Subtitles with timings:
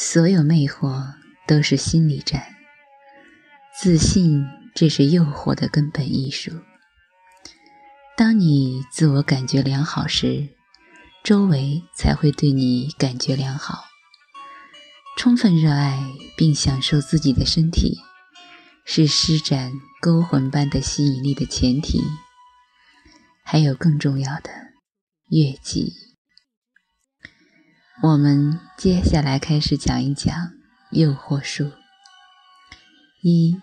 [0.00, 2.54] 所有魅惑都是心理战，
[3.76, 6.52] 自信这是诱惑的根本艺术。
[8.16, 10.50] 当你自我感觉良好时，
[11.24, 13.86] 周围才会对你感觉良好。
[15.16, 16.00] 充分热爱
[16.36, 17.98] 并享受自己的身体，
[18.84, 22.00] 是施展勾魂般的吸引力的前提。
[23.42, 24.50] 还有更重要的，
[25.30, 25.92] 悦己。
[28.00, 30.32] 我们接下来开始讲一讲
[30.90, 31.72] 诱惑术。
[33.22, 33.60] 一，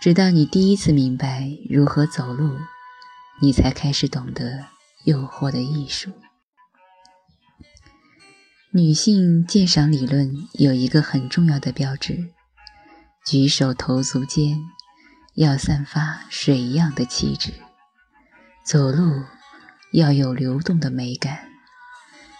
[0.00, 2.56] 直到你第一次明白如何走路，
[3.42, 4.66] 你才开始懂得
[5.04, 6.12] 诱惑的艺术。
[8.70, 12.32] 女性鉴赏理论有一个很重要的标志：
[13.24, 14.60] 举手投足间
[15.34, 17.52] 要散发水一样的气质，
[18.64, 19.24] 走路
[19.92, 21.45] 要有流动的美感。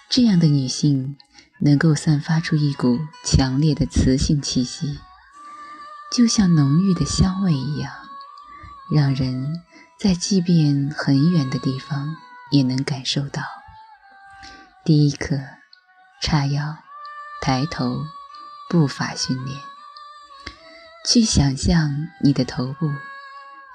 [0.09, 1.16] 这样的女性
[1.60, 4.99] 能够散发出一股强烈的雌性气息，
[6.12, 7.93] 就像浓郁的香味一样，
[8.90, 9.62] 让人
[9.99, 12.16] 在即便很远的地方
[12.51, 13.43] 也能感受到。
[14.84, 15.40] 第一课：
[16.23, 16.79] 叉腰、
[17.43, 18.04] 抬头、
[18.71, 19.59] 步伐训练。
[21.04, 22.90] 去想象你的头部，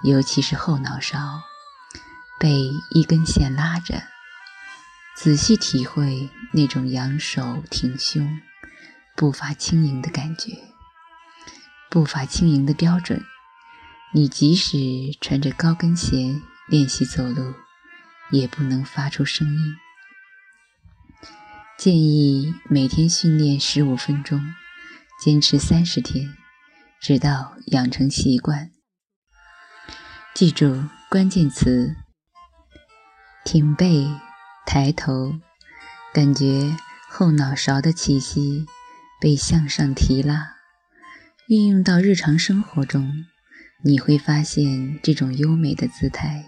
[0.04, 1.42] 尤其是后脑勺，
[2.40, 4.11] 被一根线拉着。
[5.16, 8.40] 仔细体会那种仰首挺胸、
[9.16, 10.58] 步伐轻盈的感觉。
[11.92, 13.24] 步伐轻盈的标准，
[14.14, 14.78] 你即使
[15.20, 17.54] 穿着高跟鞋练习走路，
[18.32, 19.76] 也不能发出声音。
[21.78, 24.42] 建议每天训练十五分钟，
[25.22, 26.36] 坚持三十天，
[27.00, 28.72] 直到养成习惯。
[30.34, 31.96] 记住关键词：
[33.44, 34.08] 挺背。
[34.66, 35.36] 抬头，
[36.14, 36.76] 感觉
[37.10, 38.66] 后脑勺的气息
[39.20, 40.56] 被向上提拉，
[41.48, 43.26] 运用到日常生活中，
[43.84, 46.46] 你会发现这种优美的姿态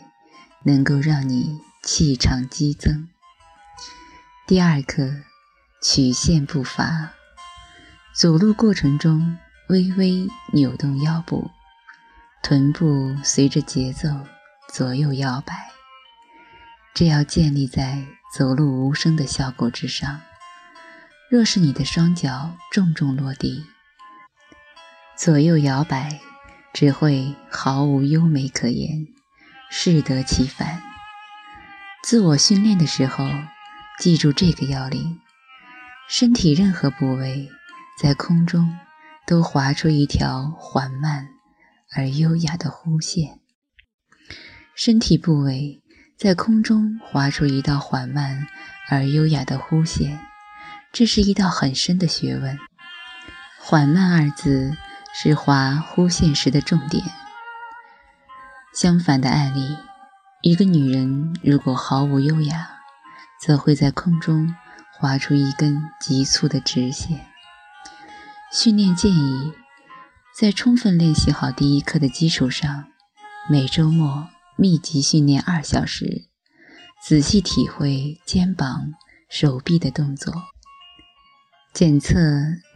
[0.64, 3.10] 能够让你气场激增。
[4.48, 5.10] 第二课，
[5.82, 7.12] 曲线步伐，
[8.16, 11.52] 走路过程中微微扭动腰部，
[12.42, 14.10] 臀部随着节奏
[14.70, 15.73] 左右摇摆。
[16.96, 18.06] 这要建立在
[18.38, 20.22] 走路无声的效果之上。
[21.28, 23.66] 若是你的双脚重重落地，
[25.18, 26.20] 左右摇摆，
[26.72, 29.08] 只会毫无优美可言，
[29.72, 30.84] 适得其反。
[32.04, 33.28] 自我训练的时候，
[33.98, 35.20] 记住这个要领：
[36.08, 37.50] 身体任何部位
[38.00, 38.78] 在空中
[39.26, 41.30] 都划出一条缓慢
[41.96, 43.40] 而优雅的弧线。
[44.76, 45.83] 身体部位。
[46.24, 48.48] 在空中划出一道缓慢
[48.88, 50.18] 而优雅的弧线，
[50.94, 52.58] 这是一道很深的学问。
[53.60, 54.72] 缓慢二字
[55.14, 57.04] 是划弧线时的重点。
[58.74, 59.78] 相反的案例，
[60.42, 62.70] 一个女人如果毫无优雅，
[63.42, 64.56] 则会在空中
[64.94, 67.20] 划出一根急促的直线。
[68.50, 69.52] 训练建议，
[70.34, 72.86] 在充分练习好第一课的基础上，
[73.50, 74.30] 每周末。
[74.56, 76.28] 密集训练二小时，
[77.06, 78.94] 仔细体会肩膀、
[79.30, 80.34] 手臂的动作，
[81.74, 82.20] 检测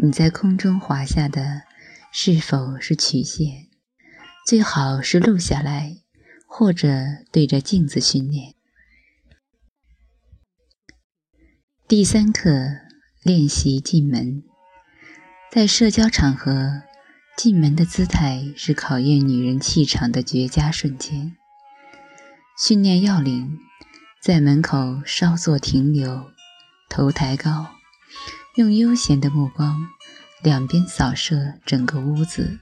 [0.02, 1.62] 你在空中滑下的
[2.12, 3.68] 是否是曲线，
[4.46, 5.98] 最好是录下来，
[6.48, 6.90] 或者
[7.32, 8.56] 对着镜子训练。
[11.88, 12.50] 第三课
[13.24, 14.44] 练习进门，
[15.52, 16.82] 在社交场合，
[17.38, 21.38] 进门的姿态是考验女人气场的绝佳瞬间。
[22.58, 23.60] 训练要领：
[24.20, 26.32] 在门口稍作停留，
[26.90, 27.68] 头抬高，
[28.56, 29.90] 用悠闲的目光
[30.42, 32.60] 两边扫射整个屋子，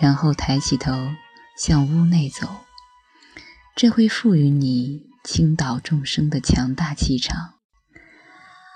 [0.00, 1.10] 然后抬起头
[1.58, 2.48] 向屋内走。
[3.76, 7.56] 这会赋予你倾倒众生的强大气场。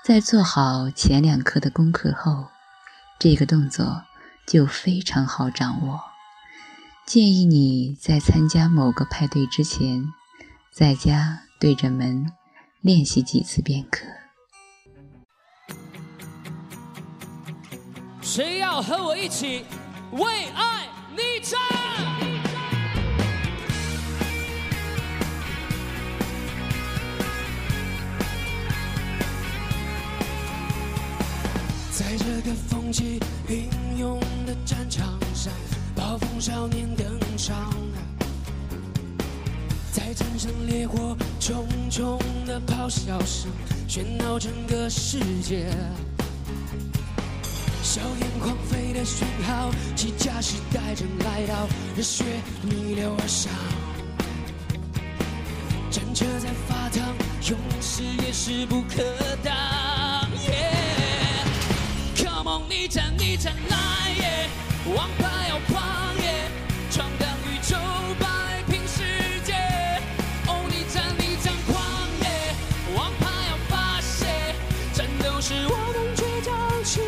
[0.05, 2.49] 在做好前两课的功课后，
[3.19, 4.03] 这个动作
[4.45, 5.99] 就非常好掌握。
[7.07, 10.13] 建议你在参加某个派对之前。
[10.77, 12.23] 在家对着门
[12.81, 14.05] 练习几次便可。
[18.21, 19.65] 谁要和我一起
[20.11, 21.59] 为爱逆战？
[31.91, 33.19] 在这个风起
[33.49, 35.51] 云涌的战场上，
[35.95, 37.73] 暴风少年登场。
[39.97, 43.49] 在战胜烈火重重的咆哮声，
[43.89, 45.65] 喧闹整个世界。
[47.81, 52.23] 硝烟狂飞的讯号，机甲时代正来到，热血
[52.61, 53.51] 逆流而上。
[55.89, 57.15] 战车在发烫，
[57.49, 59.01] 勇士也势不可
[59.43, 60.29] 挡。
[60.45, 60.61] ye
[62.15, 64.49] Come on，逆战逆战来耶，
[64.95, 65.26] 王牌
[75.39, 76.99] 是我们倔强起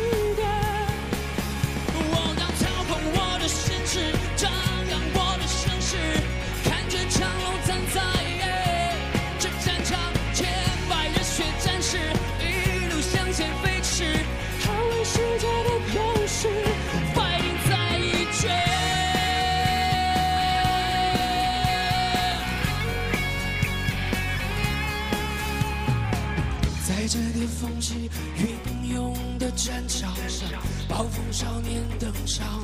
[27.00, 30.46] 在这巅峰期云涌的战场上，
[30.86, 32.62] 暴风少年登场，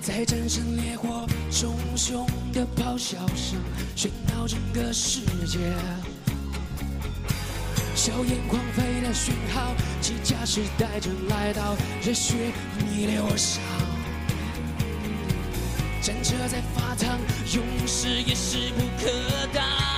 [0.00, 3.58] 在战胜烈火熊熊的咆哮声，
[3.96, 5.58] 喧闹整个世界。
[7.96, 12.52] 硝烟狂飞的讯号，机甲时代正来到，热血
[12.92, 13.60] 逆流而上。
[16.00, 17.18] 战车在发烫，
[17.52, 19.93] 勇士也势不可挡。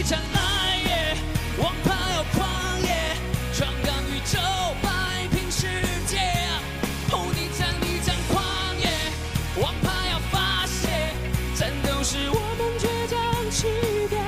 [0.00, 1.14] 逆战逆战来耶！
[1.58, 2.88] 王牌要狂野，
[3.52, 4.38] 闯荡宇宙，
[4.80, 5.66] 摆平世
[6.06, 6.16] 界。
[7.12, 8.42] 哦，逆战逆战狂
[8.80, 8.88] 野，
[9.60, 10.88] 王牌要发泄，
[11.54, 13.68] 战斗是我们倔强起
[14.08, 14.24] 点。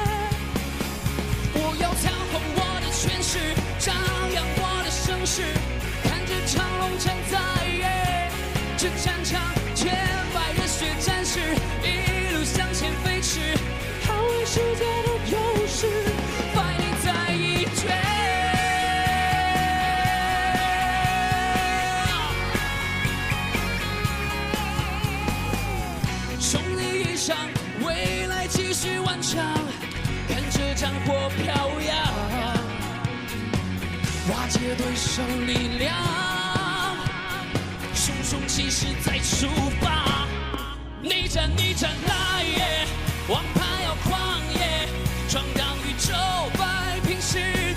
[1.55, 3.39] 我要操控我的权势，
[3.79, 3.95] 张
[4.35, 5.41] 扬我的声势，
[6.05, 8.31] 看这场龙战在野
[8.77, 9.41] 这战场，
[9.75, 9.97] 千
[10.35, 11.41] 百热血战士
[31.05, 31.93] 我飘扬，
[34.31, 35.93] 瓦解对手力量，
[37.95, 39.49] 熊熊气势再出
[39.81, 40.27] 发，
[41.03, 42.87] 逆战逆战来耶，
[43.29, 44.89] 王牌要狂野，
[45.29, 46.15] 闯荡宇宙，
[46.57, 47.72] 摆平世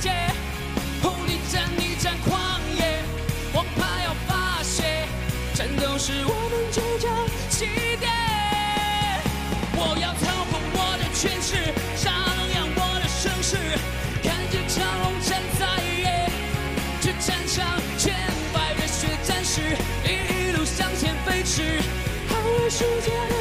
[21.63, 23.34] 捍卫世界